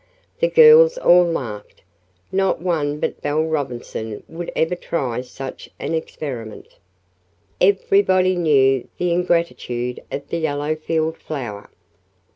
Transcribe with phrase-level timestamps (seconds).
[0.39, 1.83] The girls all laughed.
[2.31, 6.79] No one but Belle Robinson would ever try such an experiment.
[7.61, 11.69] Everybody knew the ingratitude of the yellow field flower.